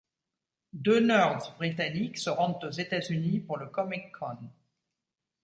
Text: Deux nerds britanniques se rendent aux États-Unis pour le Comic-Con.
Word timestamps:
Deux 0.73 0.99
nerds 0.99 1.53
britanniques 1.57 2.17
se 2.17 2.31
rendent 2.31 2.63
aux 2.63 2.71
États-Unis 2.71 3.39
pour 3.39 3.57
le 3.59 3.67
Comic-Con. 3.67 4.49